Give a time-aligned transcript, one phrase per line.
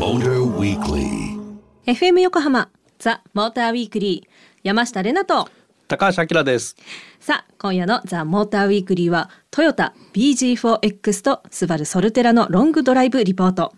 [0.00, 1.36] Motor Weekly.
[1.84, 4.28] FM 横浜ザ・モーターウィークリー
[4.62, 5.46] 山下れなと
[5.86, 6.74] 高橋明です。
[7.20, 13.74] さあ今夜のザ・モーターウィークリーはトヨタ BG4X とスバルソルテラのロングドライブリポート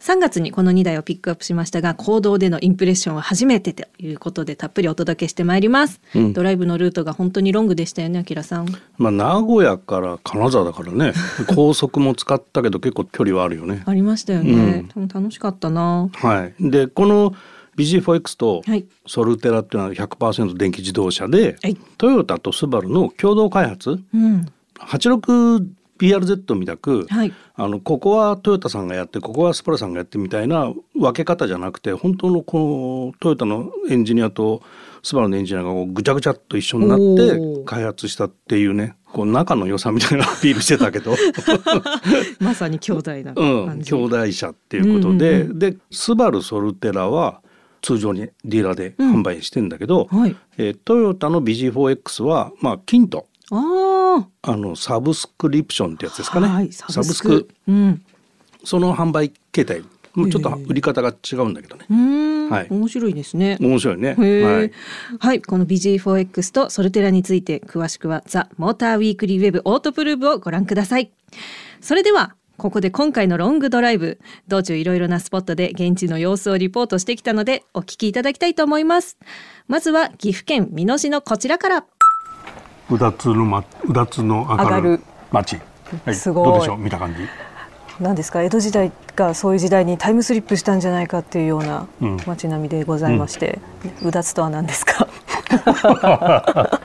[0.00, 6.00] 3月にこの2台をピックアップしましたが公道でのインプレッションは初めてということでたっぷりお届けしてまいります、
[6.32, 8.66] ドライブのルートが本当にロングでしたよねあきらさん。
[8.98, 11.12] まあ名古屋から金沢だからね、
[11.54, 13.82] 高速も使ったけど結構距離はあるよね。
[13.86, 16.08] ありましたよね、でも楽しかったな。
[16.12, 16.70] はい。
[16.70, 17.34] でこの
[17.76, 18.86] BG4X とはい。
[19.06, 21.76] ソルテラっていうのは100%電気自動車で、はい。
[21.98, 23.98] トヨタとスバルの共同開発？
[24.14, 24.46] うん、
[25.98, 27.32] 86PRZ みたく、はい。
[27.54, 34.62] あのここはトヨタさんがやってここはスパラさんがやってみたいな分け方じゃなくて本当のこのトヨタのエンジニアと
[35.02, 37.64] スバルのエンジニアがこうぐちゃぐちゃっと一緒になっおてー。
[37.64, 41.16] 開発したっていうねこう仲の良さみたいな アピールしてたけど、
[42.40, 47.40] まさに兄弟なうん、感じ、兄弟車っていうことで、うんうんでスバルソルテラは
[47.80, 50.36] 通常にディーラーで販売してんだけど、はい。
[50.58, 57.48] えートヨタの BG4X はまあキントあああのサブスクリプションってやつですかね、はい、サブスク。
[57.68, 58.02] うん。
[58.64, 59.84] その販売形態
[60.16, 61.86] もうちょっと売り方が違うんだけどね。
[62.48, 62.66] はい。
[62.70, 63.58] 面白いですね。
[63.60, 64.14] 面白いね。
[64.14, 64.72] はい。
[65.18, 71.12] はい、この BG4X とソルテラについて詳しくはザ・モーターウィークリーウェブオートプルーブをご覧ください。
[71.80, 79.18] それではここで今回のロングドライブ道中いろいろなスポットで現地の様子をリポートしてきたのでお聞きいただきたいと思います。
[79.68, 81.86] まずは岐阜県美濃市のこちらから。
[82.90, 85.00] うだつのまうだつの上がる
[85.32, 85.58] 町、
[86.04, 86.44] はい、すごい。
[86.46, 86.78] どうでしょう？
[86.78, 87.20] 見た感じ。
[88.00, 88.42] 何ですか？
[88.42, 92.16] 江戸時代がそういう時代にタイムスリップしたんじゃないかっていうようなうん。
[92.26, 93.58] 街並みでございまして、
[94.02, 95.08] うだつとは何ですか？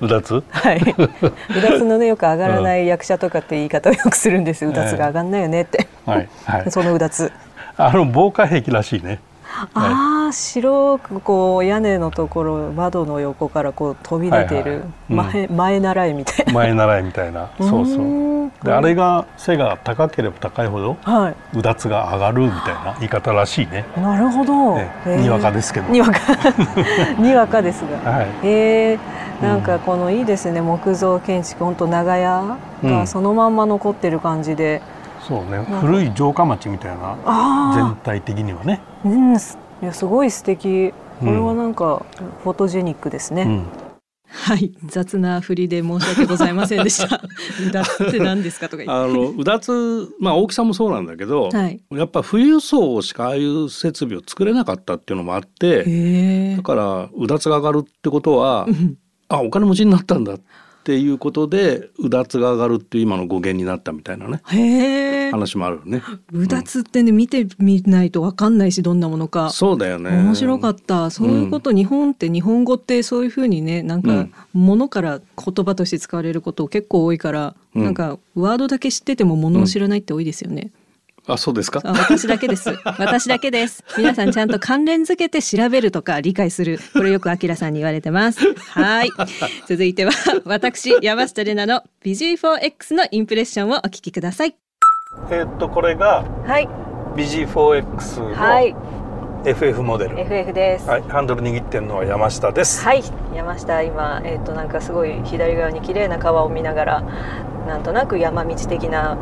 [0.00, 0.42] うだつ？
[0.50, 4.66] はい、うだつのねよく上がらない役者とかって言い方をよくするんです。
[4.66, 6.28] うだつが上がんないよねって、はい。
[6.44, 6.70] はい。
[6.70, 7.32] そのうだつ。
[7.76, 9.20] あの防火壁らしいね。
[9.50, 16.52] ああ白くこう屋根のところ窓の横からこう飛び出ていはい前前習いみたいな。
[16.52, 17.48] 前習いみたいな。
[17.60, 17.96] そうそう。
[17.98, 23.84] ーんであれが背が高ければ高いほどはうだつが上がるみたいな言い方らしいね。
[23.96, 24.90] いなるほど、ね。
[25.06, 25.92] にわかですけど。
[25.92, 26.18] にわか。
[27.18, 27.98] にわかですが。
[28.10, 28.26] はい。
[28.42, 28.98] へえ
[29.42, 32.90] なんかこのいいですね木造建築本当長屋うん。
[32.90, 34.82] がそのまんま残ってる感じで、
[35.20, 35.58] そうね。
[35.58, 38.80] か古い城下町みたいなあ全体的にはね。
[39.04, 42.04] あうんすいやすごい素敵これはなんか
[42.42, 43.88] フォトジェニックですね、うん
[44.30, 47.22] はい、雑な振りで申し訳ございませんでした。
[47.72, 48.92] だって何ですかとか言って。
[48.92, 51.80] あのうだつまあ大きさもそうなんだけど、はい。
[51.90, 56.62] やっぱ富裕層しかああいう設備を作れなかったっていうのもあってだ。
[56.62, 58.96] からうだつが上がるってことはうん
[59.28, 60.40] あお金持ちになったんだっ
[60.88, 65.30] ていうことでうだつが上がるっていう今の語源になったみたいなね。
[65.30, 66.02] 話もあるよね。
[66.32, 69.50] うだつってね見てみないとわかんないしどんなものか。
[69.50, 70.08] そうだよね。
[70.12, 80.70] 面白かったそういうこと、日本って日本語ってそういうふうにねなんかうんものから言葉として使われること結構多いから、うんなんかワードだけ知っててもものを知らないって多いですよね、
[81.28, 81.80] あそうですか？
[81.84, 82.70] あ私だけです。
[82.98, 83.84] 私だけです。
[83.96, 86.78] 皆さんちゃんと関連付けて調べるとか理解する。
[86.94, 88.40] これよくあきらさんに言われてます。
[88.70, 89.10] はい。
[89.68, 90.12] 続いては
[90.46, 94.56] 私山下れなの BG4X のインプレッションをお聞きください。
[95.30, 96.68] えーっとこれがはい。
[97.16, 98.72] BG4X はい。
[98.72, 98.78] の
[99.44, 100.18] FF モデル。
[100.20, 100.88] FF です。
[100.88, 102.84] はい、ハンドル握ってるのは山下です。
[102.84, 103.02] はい。
[103.34, 107.02] 山下今えっ、となんかすごい左側に綺麗な川を見ながら
[107.66, 109.16] なんとなく山道的な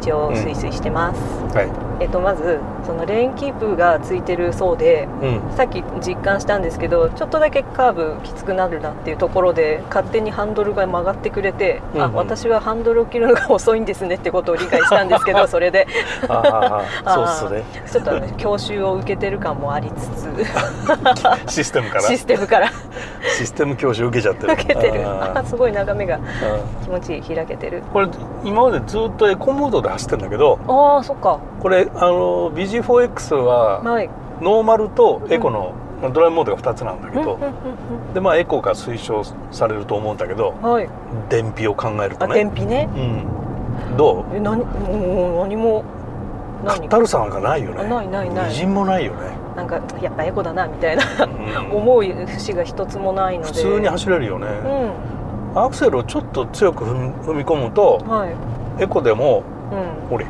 [0.00, 1.20] 道をスイスイしてます、
[1.54, 5.26] はえっ、とまずそのレーンキープがついてるそうでい。
[5.26, 5.56] うん。
[5.56, 12.02] さっき実感したんですけどちょっとだけカーブきつくなるなっていうところで勝手にハンドルが曲がってくれて、うんうん。
[12.02, 15.86] あ私はハンドルを切るのが遅いんですねってことを理解したんですけど それで。
[16.28, 17.64] あ そうっすね。
[17.90, 20.28] ちょっと教習を受けてる感もありつつ。
[21.52, 22.00] システムから。
[22.02, 22.68] システムから。
[23.36, 24.52] システム教師受けちゃってる。
[24.54, 25.04] 受けてる。
[25.44, 26.22] すごい眺めがうん
[26.84, 27.82] 気持ちいい開けてる。
[27.92, 28.08] これ
[28.44, 34.08] 今までずっとエコモードで走ってるんだけど、ああそっかこれあの BG4X ははい
[34.40, 35.74] ノーマルとエコの
[36.12, 39.22] ドライブモードが2つなんだけど、うんうんでまあエコが推奨
[39.52, 40.88] されると思うんだけど、うんうんはい
[41.30, 42.34] 燃費を考えるとあね。
[42.34, 42.98] 天日ねう
[43.94, 43.96] ん。
[43.96, 44.36] どう？
[44.36, 45.84] え何もう何も
[46.64, 46.88] 何？
[46.88, 47.80] タルさんがないよね。
[47.80, 49.30] あないないないみじんもないよね。
[49.56, 54.46] なんかやっぱエコだなみたいなうん思う節が一つもないので普通に走れるよね。
[55.54, 59.51] うアクセルをちょっと強く踏み込むとんはいエコでもうん
[60.08, 60.26] ほれ。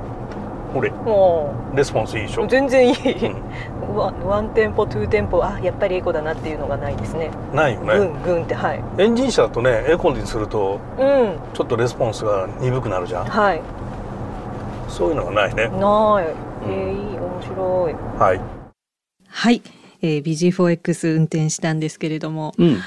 [0.73, 0.91] ほれ。
[0.91, 2.45] もレスポンスいいでしょ。
[2.45, 3.97] う、全然いい、うん。
[3.97, 7.31] ワンワンテンポツーテンポあやっぱりエコだなっていうのがないですね。
[7.53, 8.83] ないよね、グングンってはい。
[8.99, 11.39] エンジン車だとねエコにするとうん。
[11.53, 13.25] ちょっとレスポンスが鈍くなるじゃん。
[13.27, 13.63] はい。
[14.89, 15.69] そういうのがないね。
[15.69, 16.27] ない。
[16.65, 17.95] えー、いい面白い。
[18.19, 18.41] はい。
[19.29, 19.63] はい、
[20.03, 22.55] えー、BG4X 運転したんですけれども。
[22.59, 22.79] うん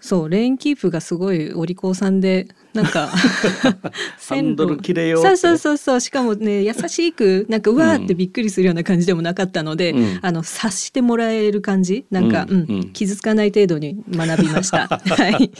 [0.00, 3.08] そうレーンキープがすごいお利口さんでなんか
[4.28, 6.00] ハンドル切れようってそうそうそうそう。
[6.00, 10.18] しかもね優しくなんかうわーってびっくりするような感じでもなかったので、うん。
[10.22, 12.06] あの察してもらえる感じ。
[12.10, 12.90] なんか、うんうん。
[12.92, 14.86] 傷つかない程度に学びました。
[14.88, 15.50] はい、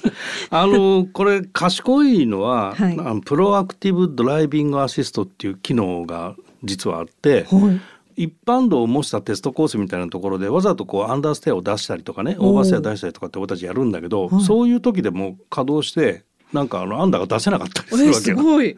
[0.50, 2.92] あのこれ賢いのは、はい。
[2.98, 7.80] あのプロアクティブドライビングアシストっていう機能が実はあって、はい
[8.16, 18.76] 一般道を模したテストコースみたいなところでわざとこうアンダーステアを出したりとかねオーバーステア出したりとかって俺たちやるんだけど、はいそういう時でも稼働してなんかあのアンダーが出せなかったりすえーるわけよ。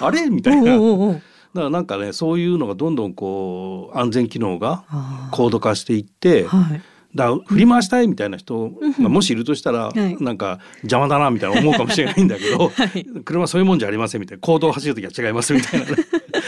[0.00, 0.72] あれみたいおうな。
[0.72, 1.20] だおうおうか
[1.54, 4.84] らなんかねそういうのがどんどんこう安全機能が
[5.30, 6.44] 高度化していって。
[6.44, 6.80] はい。
[7.14, 8.70] だ振り回したいみたいな人
[9.00, 10.22] がもしいるとしたら、はい。
[10.22, 13.06] なんか邪魔だなみたいな思うかもしれないんだけど、 はい。
[13.24, 14.40] 車はそういうもんじゃありませんみたいな。
[14.42, 15.96] 行動を走る時は違いますみたいなね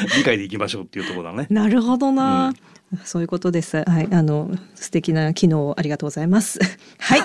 [0.16, 1.46] 理解でいきましょうっていうところだね。
[1.50, 2.52] なるほどな。
[3.04, 3.84] そういうことです。
[3.86, 6.58] はい、あの素敵な機能をありがとうございます。
[6.98, 7.20] はい。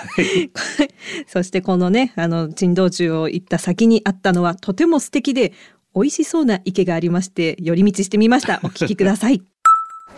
[1.28, 5.54] そしてこのね、あの珍道中を行った先にあったのはとても素敵で
[5.96, 8.60] 美味しそうな池がありまして寄り道してみました。
[8.64, 9.55] お聞きください。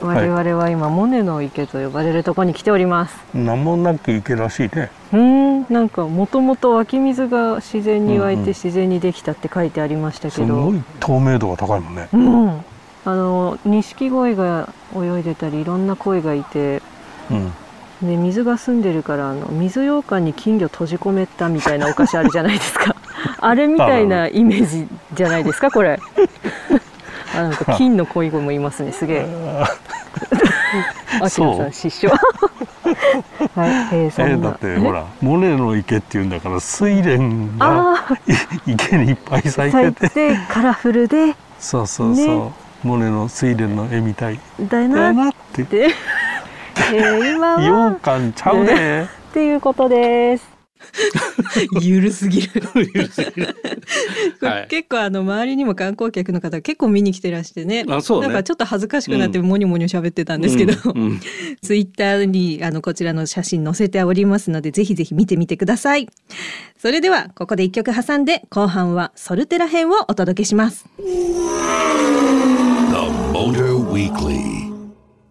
[0.02, 3.18] 我々は今モネの池と呼ばれるところに来ております。
[3.34, 4.92] 名もなく池らしいね。
[5.12, 5.20] うー
[5.70, 12.10] ん、なんかもともと湧き水が自然に湧いうんうんて自然にできたって書いてありましたけど、い透明度が高いもんね。
[12.14, 12.50] うん、
[13.06, 16.82] あの錦鯉が泳いでたりいろんな鯉がいて。
[17.32, 17.54] うん。
[18.02, 22.96] で水が澄んでるからあの水羊羹に金魚閉じ込めたみたいなお菓子あるじゃないですか
[23.42, 26.00] あれみたいなイメージじゃないですかこれ
[27.36, 29.26] あなんか金の鯉もいますねすげえ
[30.18, 31.58] あきらそう。
[31.58, 32.20] さん失笑。
[33.56, 34.32] はい、えー、そんな。
[34.32, 38.18] えーだってほらモネの池っていうんだから睡蓮が
[38.66, 41.36] 池にいっぱい咲あい咲いてててカラフルで。
[41.60, 42.52] そうそうそう、ね。
[42.84, 44.40] モネの睡蓮の絵みたい。
[44.60, 45.64] だなっだなって。
[45.64, 45.90] て、
[46.94, 47.60] えー、今は。
[47.60, 49.04] 羊羹ちゃうね。
[49.04, 50.57] っていうことです
[51.82, 52.62] ゆるすぎる。
[54.42, 57.86] はい結構あの周りにも観光客の方が結構見に来てらしてね。
[57.90, 61.22] あそうねなんかちょっと恥ずかしくなってモニョモニョ喋ってたんですけど、うんうん
[61.62, 66.08] ツイッターにあのこちらの写真載せておりますのでぜひぜひ見てみてください。
[66.78, 70.86] それではここで一曲挟んで後半はソルテラ編をお届けします。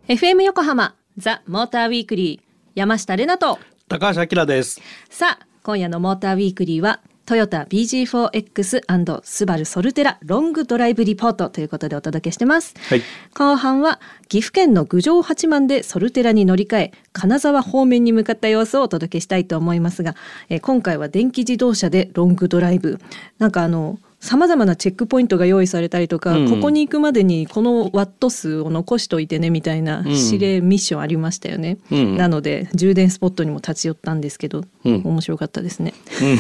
[0.09, 3.59] FM 横浜ザ・モーターウィークリー山下れなと
[3.89, 4.81] 高橋明です。
[5.11, 12.75] さあ今夜のモーターウィークリーはトヨタ BG4X& スバルソルテラロングドライブリポートということでお届けしてます。
[12.89, 13.03] はい。
[13.35, 20.17] 後半は岐阜県の郡上八幡でソルテラに乗り換え金沢方面に向かった様子をお届けしたいと思いますが、
[20.49, 22.99] えー今回は電気自動車でロングドライブ。
[23.39, 31.79] なんかあのさまざまなチェックポイントが用意されたりとか、うんここに行くまでにこのワット数を残しといてねみたいな指令ミッションありましたよね。
[31.91, 35.03] うんなので充電スポットにも立ち寄ったんですけど、うん。
[35.05, 35.93] 面白かったですね。
[36.23, 36.39] うん。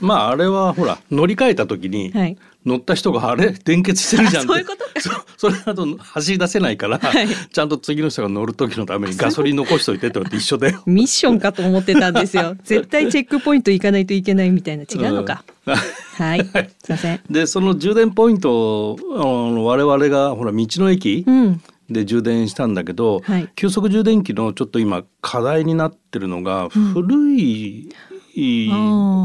[0.06, 2.36] まああれはほら乗り換えた時に、はい。
[2.64, 4.90] 乗った人があれ電結してるじゃんあそういうことか。
[5.36, 7.28] そそれだと走り出せないから、はい。
[7.52, 10.82] ちゃんと次の人が乗る時のためにガソリン残しといてって一緒だよ。
[10.86, 12.56] ミッションかと思ってたんですよ。
[12.62, 14.84] 絶対チェックポイント行かないといけないみたいな。
[14.84, 15.44] 違うのか。
[15.66, 15.74] うん
[16.12, 16.44] はい。
[16.44, 17.20] すいません。
[17.30, 21.62] でその充電ポイントを我々がほら道の駅うん。
[21.90, 27.92] で充電したんだけど、はい急速充電器のちょっと今課題になってるのが、古い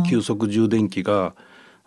[0.09, 1.33] 急速充電器が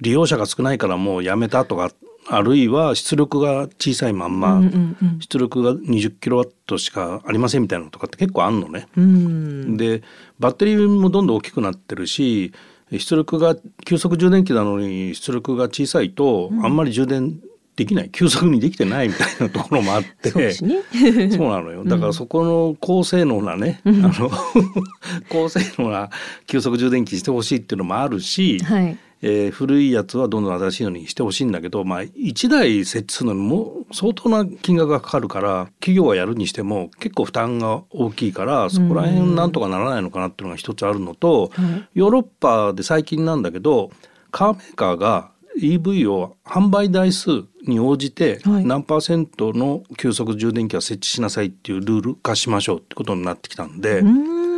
[0.00, 1.90] 利用者が少ないからもうやめたとか
[2.28, 8.88] あるいは出力が小さいまんま、うんうんうん出力が20キロワットしかありませんみたいなのとかって結構あんのね。
[8.96, 9.76] うん。
[9.76, 10.02] で
[10.38, 12.52] バッテリーもどんどん大きくなってるし
[12.98, 17.38] 出力が急速充電器なのに出力が小さいと、あんまり充電
[17.76, 18.10] できない。
[18.10, 20.30] 急速にできてないみたいなところもあって。
[20.52, 20.82] そうね。
[21.30, 21.84] そうなのよ。
[21.84, 24.30] だからそこの高性能なね、あの
[25.30, 26.10] 高性能な
[26.46, 28.98] 急速充電器してほしいっていうのもあるし、はい。
[29.22, 43.90] えー古いやつはどんどん新しいのにしてほしいんだけど、まあ、1台設置するのにも相当な金額がかかるから企業がやるにしても結構負担が大きいからそこら辺なんとかならないのかなっていうのが一つあるのと、はいヨーロッパで最近なんだけど
[44.30, 54.00] カーメーカーが EV を販売台数に応じてはい何パーセントの急速充電器は設置しなさいっていうルール化しましょうってことになってきたんで。
[54.00, 54.49] うん。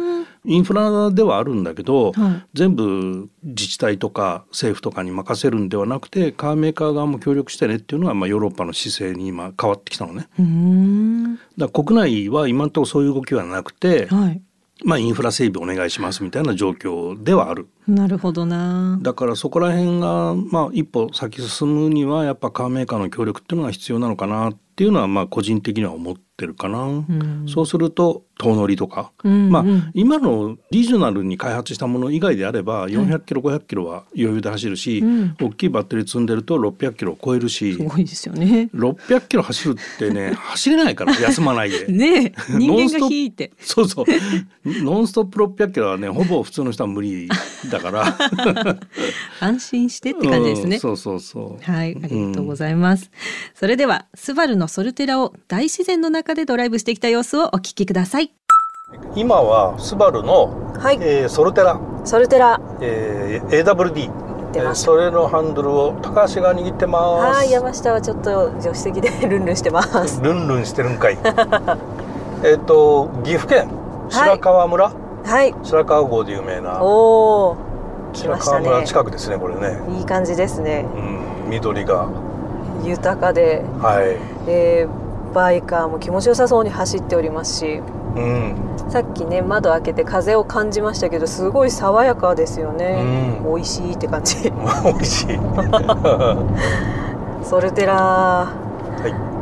[0.44, 10.28] インフラではあるんだけど、はい全部自治体とか政府とかに任せるんではなくてカーメーカー側も協力してねっていうのが、まあ、ヨーロッパの姿勢に今変わってきたのね。
[10.38, 11.34] うん。
[11.34, 14.42] だから国内は今のところそういう動きはなくて、はい。
[14.84, 17.68] まあインフラ整備お願いしますみたいな状況ではある。
[17.86, 18.98] なるほどな。
[19.02, 26.86] だからそこら辺がまあ一歩先進むにはやっぱカーメーカーの協力っていうのが必要なのかなっていうのはまあ個人的には思ってるかな。
[26.86, 38.70] んそうすると遠乗りとか、うんまあうん今のリージョナルに開発したもの以外であれば400キロ500キロは余裕で走るし、うん大きいバッテリー積んでると600キロを超えるしすごいですよね。
[38.74, 41.86] 600キロ走るってね 走れないから休まないで。
[41.86, 43.52] ねえ人間が引いて。
[43.58, 44.04] そうそう
[44.64, 47.28] ノンストップ600キロはねほぼ普通の人は無理
[47.70, 48.18] だから
[49.40, 50.76] 安心してって感じですね。
[50.76, 53.10] うんそうそうそうはい、ありがとうございます。
[53.54, 58.32] それでは、スバルのソルテラを大自然の中でドライブしてきた様子をお聞きください。
[59.14, 60.98] 今はスバルの、はい。
[61.00, 62.60] えーソルテラ、ソルテラ。
[62.80, 64.10] えー AWD
[64.52, 64.84] 出ました。
[64.86, 67.38] それのハンドルを高橋が握ってます。
[67.38, 70.20] はい山下はちょっと助手席でルンルンしてます。
[70.22, 71.18] ルンルンしてるんかい。
[72.44, 73.68] えっと岐阜県。
[74.10, 74.92] 白川村、
[75.24, 75.54] はい。
[75.62, 76.82] 白川郷で有名な。
[76.82, 77.56] お
[78.12, 79.78] 白川村ね近くですねこれね。
[79.98, 80.86] いい感じですね。
[80.94, 80.98] う
[81.46, 82.06] ん緑が。
[82.84, 84.16] 豊かで、はい。
[84.46, 85.01] えー
[85.32, 87.82] バイカーも気持ちよさそうに走っておりますし
[88.16, 88.54] うん。
[88.90, 93.54] さっきね窓開けて風を感じましたけどすごい爽やかですよね、うん。
[93.54, 94.50] 美味しいって感じ。
[94.50, 95.36] 美味しい。
[95.36, 96.36] は
[97.42, 98.48] ソルテラ。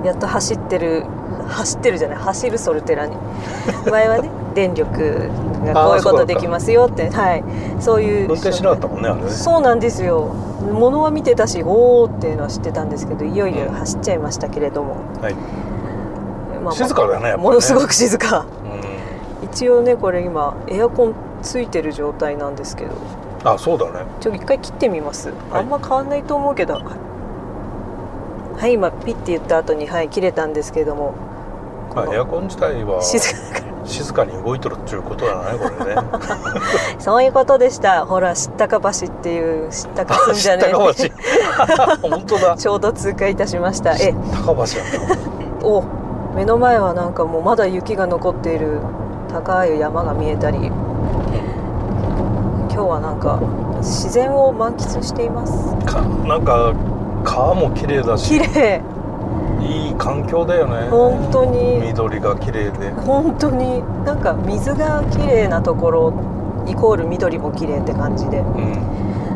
[0.02, 0.06] い。
[0.06, 1.04] やっと走ってる
[1.48, 3.16] 走ってるじゃない走るソルテラに。
[3.90, 5.30] 前はね 電力
[5.64, 7.10] がこういうことできますよって。
[7.10, 7.44] はい。
[7.80, 8.28] そういう。
[8.28, 9.30] 運転しなかったもんねあれね。
[9.30, 10.28] そうなんですよ。
[10.72, 15.34] 物は見てたしおおっていうのは知ってたんですけどいよいよ走っちゃいましたけれども、はい
[16.60, 17.36] まあまあ静かだねね。
[17.36, 18.46] ものすごく静か。
[19.40, 19.48] うん。
[19.48, 22.90] 一応ねこれ今エアコンついてる状態なんですけど。
[23.44, 24.06] あそうだね。
[24.20, 25.36] ちょっと一回切ってみます、はい。
[25.52, 26.74] あんま変わんないと思うけど。
[26.74, 26.80] は
[28.66, 31.14] い今ピッて言った後にはい切れたんですけども。
[31.88, 34.32] このあエアコン自体は静かに。
[34.44, 36.02] 動いとるっていうことだねこれね。
[37.00, 38.04] そういうことでした。
[38.04, 40.66] ほら知ったか橋っていう知ったかすんじゃね。
[40.68, 40.72] え
[42.06, 42.56] 本当だ。
[42.56, 43.94] ちょうど通過いたしました。
[43.94, 44.14] え。
[44.44, 45.06] 高橋な。
[45.46, 45.99] んだお
[46.34, 48.80] 目の前はなんかもうまだ雪が残っている
[49.28, 50.74] 高い山が見えたり今
[52.68, 53.40] 日はなんか
[53.78, 55.52] 自然を満喫しています。
[55.86, 56.74] かなんか
[57.24, 58.82] 川も綺麗だし綺麗。
[59.60, 60.88] いい環境だよね。
[60.88, 61.80] 本当に。
[61.86, 62.90] 緑が綺麗で。
[62.90, 63.82] 本当に。
[64.04, 66.14] なんか水が綺麗なところ
[66.66, 68.38] イコール緑も綺麗って感じで。
[68.38, 68.72] うん。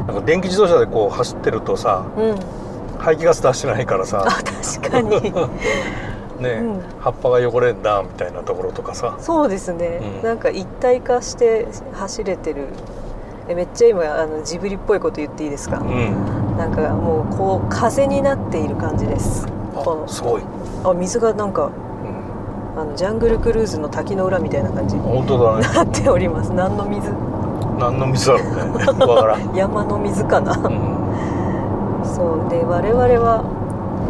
[0.06, 2.36] なんか電気自動車でこう走ってるとさうん。
[2.98, 4.24] 排気ガス出してないからさ。
[4.26, 5.32] あ確かに
[6.40, 6.80] ね、うん。
[7.00, 9.16] 葉っぱが汚れんだみたいなところとかさ。
[9.20, 10.22] そうですね、うん。
[10.22, 12.68] なんか一体化して走れてる。
[13.48, 16.56] えめっちゃ今あのジブリっぽいこと言っていいですか、うん。
[16.56, 19.46] なんかもうこう風になっている感じです。
[19.74, 20.42] こあすごい、
[20.82, 21.66] のあ水がなんか
[22.74, 24.96] うん、あのジャングルクルーズの滝の裏みたいな感じ。
[24.96, 25.74] に本当だね。
[25.74, 26.52] なっております。
[26.52, 27.10] 何の水？
[27.78, 30.52] 何の水だろうね 山の水かな。
[30.52, 32.04] うん。
[32.04, 32.48] そう。
[32.48, 33.44] で我々は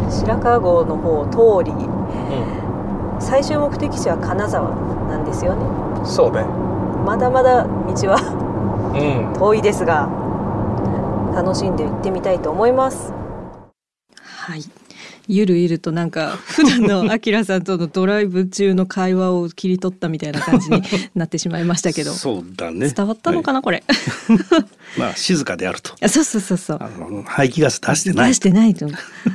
[0.09, 1.73] 白川郷の方を通り
[3.19, 4.75] 最終目的地は金沢
[5.09, 5.65] なんですよね。
[5.99, 6.43] うん、そうね。
[7.05, 7.69] まだまだ道
[8.09, 8.19] は
[8.93, 9.33] うん。
[9.39, 10.09] 遠いですが
[11.35, 13.13] 楽しんで行ってみたいと思います。
[14.21, 14.63] はい。
[15.27, 20.81] ゆるゆるとなんか 普段の アキラさんとのドライブ中の会話を切り取ったみたいな感じに
[21.15, 22.89] なってしまいましたけど、そうだね。
[22.89, 23.83] 伝わったのかな、な、これ。
[24.97, 25.93] まあ静かであると。
[26.01, 26.57] あそうそうそう。
[26.57, 27.23] そう。
[27.25, 28.27] 排気ガス出してない。
[28.29, 28.87] 出してないと。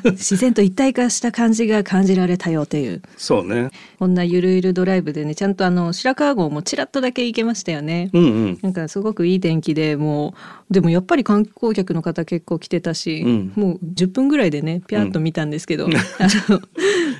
[0.04, 3.02] 自然と一体化した感じが感じられたよという。
[3.16, 3.70] そうね。
[3.98, 8.10] こんなゆるゆるドライブでねちゃんとあの白川郷もちらっとだけ行けましたよね。
[8.12, 8.58] うんうん。
[8.62, 10.34] なんかすごくいい天気でも
[10.70, 13.52] うでもやっぱり観光客の方結構来てたし、うん。
[13.54, 15.86] もう10分ぐらいでねピャッと見たんですけど、
[16.18, 16.60] あの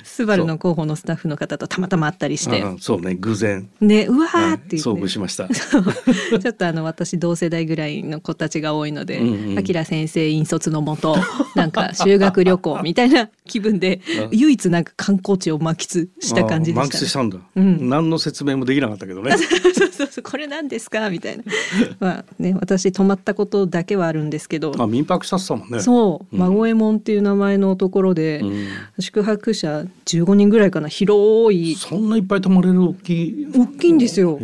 [0.03, 2.63] スバルの広報のスタッフの方とたまたま会ったりして。
[2.63, 4.75] あそうね偶然、ねうわはいーって。
[4.75, 5.47] いう、遭ね遇しました。
[5.51, 9.59] ちょっとあの私同世代ぐらいの子たちが多いのでうんうん。
[9.59, 11.17] あきら先生引率のもと
[11.55, 14.37] なんか修学旅行みたいな気分でうん。
[14.37, 17.89] 唯一なんか観光地を満喫した感じであした、満喫したんだ、うん。
[17.89, 19.37] 何の説明もできなかったけどね。
[19.37, 21.43] そうそうそうこれなんですかみたいな。
[21.99, 25.79] まあね私泊まったことだけはあるんですけど、あ民泊したってたもんね。
[25.79, 26.35] そう。
[26.35, 26.39] うん。
[26.39, 28.67] 孫右衛門っていう名前のところで、うん。
[28.99, 31.75] 宿泊者15人ぐらいかな広い。
[31.75, 33.47] そんないっぱい泊まれる大きい。
[33.55, 34.39] 大きいんですよ。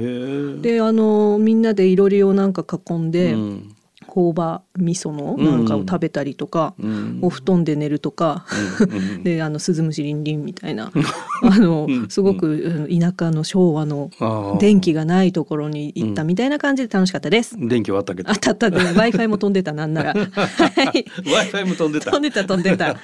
[0.62, 3.74] であのみんなでいろりをなんか囲んで、うん。
[4.06, 7.20] 工場味噌のなんかを食べたりとか、うん。
[7.22, 8.46] お布団で寝るとか、
[8.80, 8.92] うん。
[8.92, 9.24] うん。
[9.24, 10.92] であの鈴虫りんりんみたいな
[11.44, 12.10] あのうん。
[12.10, 14.10] すごくうん田舎の昭和の
[14.60, 17.56] 電気がないところに行ったみたいな感じで楽しかったです。
[17.60, 18.30] 電気はあったけど。
[18.30, 18.70] あったあった。
[18.70, 20.14] で w i f i も飛んでたなんなら。
[20.16, 20.20] は
[20.94, 21.06] い。
[21.24, 22.12] Wi-Fi も飛んでた。
[22.12, 22.86] 飛んでた飛んでた。
[22.86, 22.98] はい。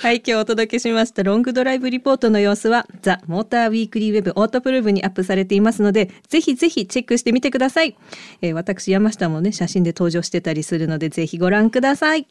[0.00, 7.96] はい今日お届けしましたロングドライブリポートの様子はザ・モーターウィークリーウェブオートプルーブにアップされていますのでぜひぜひチェックしてみてください、
[8.40, 12.26] えー私山下もね写真で登場してたりするのでぜひご覧ください。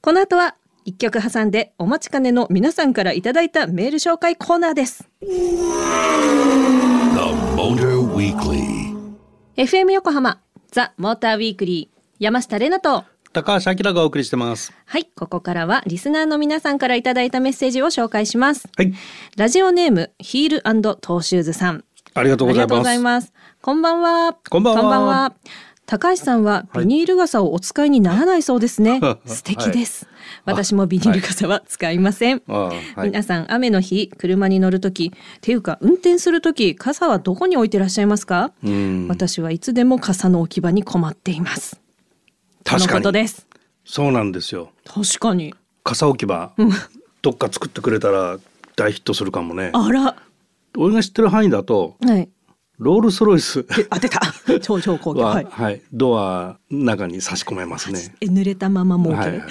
[0.00, 0.54] この後は
[0.86, 5.06] 一曲挟んでお待ちかねの皆さんからいただいたメール紹介コーナーです。
[5.20, 5.26] The
[7.54, 8.96] Motor Weekly.
[9.56, 13.04] FM 横浜ザ・モーターウィークリー山下れなと。
[13.32, 14.72] 高橋明がお送りしてます。
[14.86, 18.68] はいここからはリスナーの皆さんからいただいたメッセージを紹介します。
[18.76, 18.92] はい。
[19.36, 21.84] ラジオネームヒールトーシューズさん。
[22.14, 23.26] ありがとうございありがとうございます。
[23.26, 24.32] ますこんばんは。
[24.50, 25.34] こんばんは
[25.90, 30.06] 高橋さんはビニール傘をお使いにならないそうですね、 素敵です、
[30.44, 33.06] 私もビニール傘は使いません、はい。
[33.08, 39.08] 皆さん雨の日車に乗るときっていうか運転するとき傘はどこに置いてらっしゃいますか、うん。
[39.08, 41.80] 私はいつでも傘の置き場に困っています。
[42.62, 42.86] 確かに。
[42.86, 43.48] とのことです。
[43.84, 44.70] そうなんですよ。
[44.84, 45.56] 確かに。
[45.82, 46.52] 傘置き場
[47.20, 48.38] どっか作ってくれたら
[48.76, 49.70] 大ヒットするかもね。
[49.72, 50.14] あら。
[50.76, 52.28] 俺が知ってる範囲だとはい
[52.80, 53.66] ロールスロイス。
[53.78, 54.20] え当てた。
[54.60, 55.20] 超超高級。
[55.20, 55.76] は、ははい。
[55.76, 58.16] い、ドア中に差し込めますね。
[58.22, 59.50] え濡れたままもうはいはいはいはい。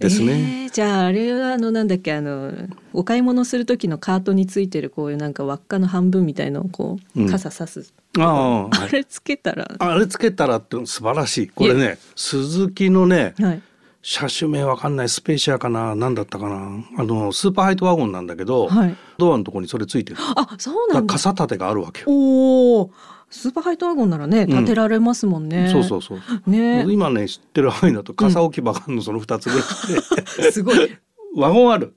[0.00, 0.32] ですね。
[0.32, 2.50] えーじゃああれはあのなんだっけあの
[2.94, 7.30] お買い物する時のカートについてるこういうなんか輪っかの半分みたいのをこう、うん。
[7.30, 7.92] 傘さす。
[8.18, 8.88] ああ、はい。
[8.88, 9.70] あれつけたら。
[9.78, 11.48] あれつけたらって素晴らしい。
[11.48, 13.62] これね、鈴木のね、はい
[14.02, 16.84] 車種名わかんないスペーシアかな、なんだったかな。
[16.98, 20.18] あのスーパーハイトワゴンなんだけど、はいドアのところにそれついてる。
[20.20, 22.06] あそうなんだ傘立てがあるわけよ。
[22.08, 22.90] おお
[23.30, 26.50] スーパーハイトワゴンならね建てられますもんね、そうそうそう。
[26.50, 30.76] ね今ね知ってる範囲だと傘置き場があるのその二つぐらいで、 すごい
[31.36, 31.94] ワゴンある。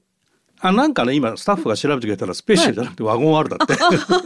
[0.62, 3.74] あなんかね今スタッフが調べてくれたらスペーシアじゃなくてワゴンあるだって。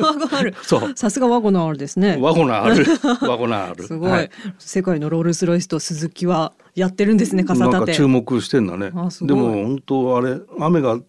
[0.02, 0.56] ワゴンある。
[0.64, 0.94] そう。
[0.96, 2.18] さすがワゴナールですね。
[2.20, 2.86] ワゴナーある。
[3.28, 3.50] ワゴ。
[3.84, 4.28] すごい、は
[4.60, 8.92] 世界のロールスロイスと鈴木はやってるんですね傘なんか立て注目してんだね。
[9.22, 11.00] でも本当あれ雨が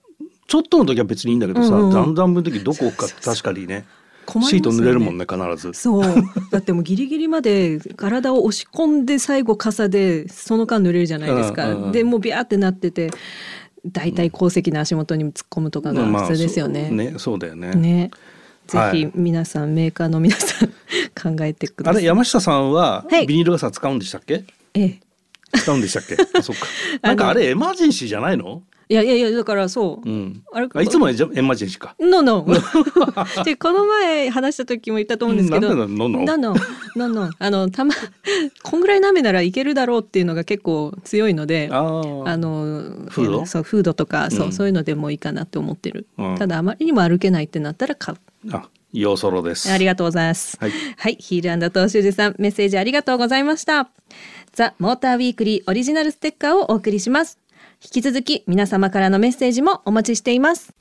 [0.46, 2.14] ちょっとの時は別にいいんだけどさ、うんうんだん。
[2.14, 3.84] だん分の時どこ置くか確かにね
[4.30, 4.46] ね。
[4.46, 5.72] シート濡れるもんね必ず。
[5.74, 6.04] そう。
[6.50, 11.92] だってもうギリギリまで体を押し込んで最後傘でその間濡れるじゃないですか、うんうんうん。
[11.92, 13.10] でもうビャーってなってて
[13.86, 16.86] 大体鉱石の足元に突っ込むとかがまあ普通ですよね。
[16.88, 17.74] そうねそうだよね。
[17.74, 18.10] ね。
[18.66, 20.68] ぜひはい皆さん、メーカーの皆さん
[21.36, 21.98] 考えてください。
[21.98, 23.26] あれ山下さんははい。
[23.26, 25.00] ビニール傘使うんでしたっけ、ええ、
[25.58, 26.16] 使うんでしたっけ？
[26.38, 26.66] あそっか。
[27.02, 28.62] なんかあれエマージェンシーじゃないの？
[28.90, 30.42] いやいやいやだからそう、うん。
[30.52, 32.44] あれあいつもエマージェンシーかノノ
[33.44, 36.54] でこの前話した時も言ったと思うんですけど、ノノノノ
[36.96, 37.94] ノノあのたま
[38.64, 41.68] こんぐらいの雨ならいけるだろうっていうのが結構強いので。
[41.70, 41.76] あ
[42.36, 43.46] のフード？
[43.46, 44.52] そうフードとか、そううん。
[44.52, 46.36] そういうのでもいいかなって思ってる、うん。
[46.36, 48.18] ただあまりにも歩けないってなったら買う。
[48.52, 49.70] あよそろです。
[49.70, 50.56] ありがとうございます。
[50.60, 50.72] はい。
[50.96, 53.88] はい、ヒールトーシューズさんメッセージありがとうございました。
[54.52, 57.38] ザ・モーターウィークリーオリジナルステッカーをお送りします
[57.82, 60.74] 引き続き皆様からのメッセージもお待ちしています。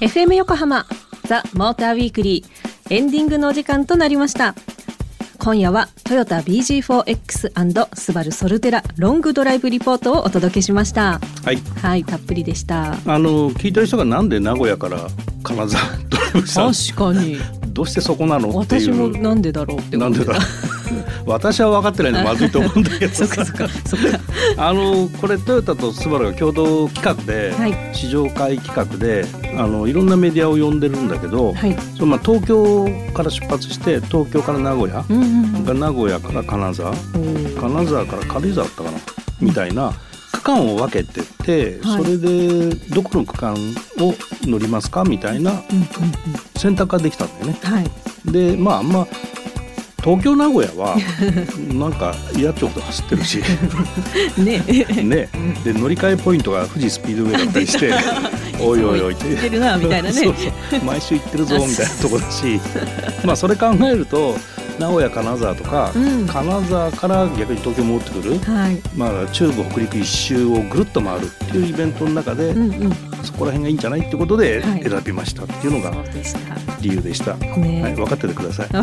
[0.00, 0.86] FM 横浜
[1.26, 4.54] ザ・モーターウィークリーエンディングのお時間となりました。
[5.38, 11.20] 今夜はトヨタ BG4X& スバルソルテラロングドライブリポートをお届けしました。
[11.44, 11.56] はい。
[11.82, 12.92] はいたっぷりでした。
[12.92, 14.96] あの聞いてる人がなんで名古屋から
[15.42, 16.72] 金沢ドライブしたの？
[16.72, 17.36] 確かに。
[17.74, 18.90] どうしてそこなのっていう。
[18.90, 20.32] 私もなんでだろうって思ってた。
[20.32, 20.79] なんでだ
[21.34, 23.14] 私は分かってないのまずいと思うんだけど
[24.56, 27.94] あのこれトヨタとスバルが共同企画で、はい。
[27.94, 29.24] 試乗会企画で
[29.56, 31.76] あのいろんなメディアを呼んでるんだけど、はい。
[31.94, 35.24] そのまあ東京から出発して東京から名古屋、うんう
[35.58, 38.98] んが名古屋から金沢うん金沢から軽井沢だったかな
[39.40, 39.92] みたいな
[40.32, 42.02] 区間を分けてて、はい。
[42.02, 43.54] それでどこの区間
[43.98, 45.62] を乗りますかみたいな
[46.56, 47.58] 選択ができたんだよね。
[47.62, 47.90] うんはい。
[48.26, 49.06] でまああんま
[50.02, 50.96] 東京名古屋は
[51.72, 53.42] なんか嫌ちょうど走ってるし。
[54.38, 54.62] ね。
[55.02, 55.28] ね。
[55.64, 57.92] で乗り換えポイントが富士スピードウェイだったりして
[58.60, 59.14] おいおいおい。
[59.14, 60.14] って言ってるなみたいなね。
[60.24, 60.34] そう
[60.70, 60.84] そう。
[60.84, 62.60] 毎週行ってるぞみたいなとこだし。
[63.24, 64.36] まあそれ考えると
[64.80, 66.26] 名古屋金沢とか、うん。
[66.26, 68.80] 金沢から逆に東京戻ってくる、はい。
[68.96, 72.92] まあ、中部北陸一周をぐるっと回るっていうイベントの中で、うんうん。
[73.22, 74.82] そこら辺がいいんじゃないってことではい。
[74.82, 76.38] 選びましたっていうのが、そうでした
[76.80, 77.34] 理由でした。
[77.36, 77.82] ね。
[77.82, 78.68] はい、分かっててください。
[78.72, 78.82] 分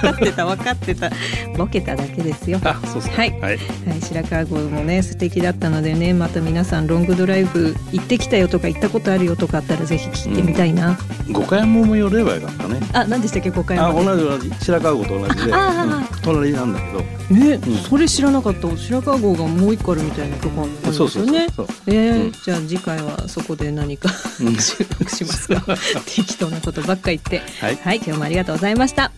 [0.00, 1.10] かってた分かってた。
[1.56, 2.60] ボケただけですよ。
[2.64, 3.16] あ、そうですか。
[3.22, 3.30] はい。
[3.32, 3.40] はい。
[3.42, 3.58] はい、
[4.02, 10.98] 白川郷もね素敵だったのでねまた皆さんロングドライブ行ってきたよとか行ったことあるよとかあったらぜひ聞いてみたいな、
[11.30, 12.80] 五回もも寄ればよかったね。
[12.92, 14.04] あ何でしたっけ？5回あ、まで。
[14.04, 14.52] 同じ同じ。
[14.64, 16.04] 白川郷と同じで、ああうん。
[16.22, 17.04] 隣なんだけど。
[17.30, 17.60] ね、ん。
[17.88, 18.68] それ知らなかった。
[18.76, 21.72] 白川郷がもう一個あるみたいなとこあったんそうそうそうですよね。
[21.86, 22.32] えーうん。
[22.32, 24.08] じゃあ次回はそこで何か
[24.40, 24.56] うん。
[24.56, 25.62] 収録しますか？
[26.06, 27.50] 適当なことばっか言って。
[27.60, 27.76] はい。
[27.76, 29.12] はい今日もありがとうございました。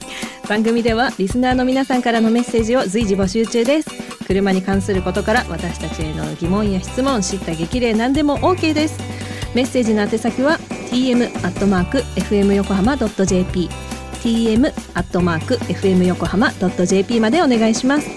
[0.48, 3.90] 番組ではリスナーの皆さんからのメッセージを随時募集中です。
[4.26, 8.98] 車に関することから私たちへの疑問や質問知った激励何でも OK です。
[9.54, 10.58] メッセージの宛先は
[10.90, 13.68] tm アットマーク fm 横浜 .jp
[14.22, 18.08] tm アットマーク fm 横浜 .jp までお願いします。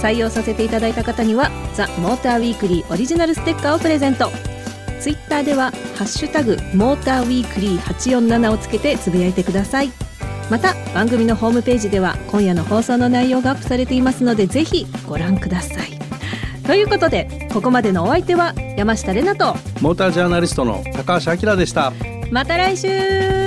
[0.00, 4.30] 採用させていただいた方にはザ・モーターウィークリーオリジナルステッカーをプレゼント
[5.00, 9.90] ツイッターではハッシュタグモーターウィークリー847をつけてつぶやいてください。
[10.50, 15.98] また番組のホームページでは今夜の放送の内容がアップされていますのでぜひご覧ください。
[16.66, 21.92] ということでここまでのお相手は山下れなとモータージャーナリストの高橋明でした。
[22.30, 23.39] また来週